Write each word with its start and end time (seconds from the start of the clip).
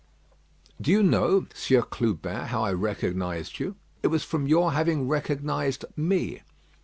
"Do 0.81 0.89
you 0.89 1.03
know, 1.03 1.45
Sieur 1.53 1.83
Clubin, 1.83 2.47
how 2.47 2.63
I 2.63 2.73
recognised 2.73 3.59
you? 3.59 3.75
It 4.01 4.07
was 4.07 4.23
from 4.23 4.47
your 4.47 4.71
having 4.71 5.07
recognised 5.07 5.85
me. 5.95 6.41